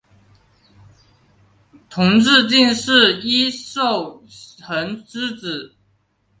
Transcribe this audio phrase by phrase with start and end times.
[1.91, 4.23] 同治进士尹寿
[4.63, 5.75] 衡之子。